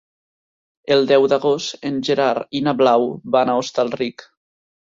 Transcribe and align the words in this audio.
El 0.95 1.05
deu 1.11 1.27
d'agost 1.33 1.87
en 1.91 2.01
Gerard 2.09 2.59
i 2.61 2.65
na 2.69 2.75
Blau 2.81 3.09
van 3.37 3.53
a 3.55 3.59
Hostalric. 3.61 4.27